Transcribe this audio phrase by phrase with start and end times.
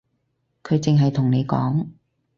[0.63, 1.89] 佢淨係同你講